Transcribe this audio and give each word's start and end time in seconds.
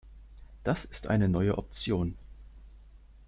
Das 0.63 0.83
ist 0.83 1.05
eine 1.05 1.29
neue 1.29 1.59
Option. 1.59 2.17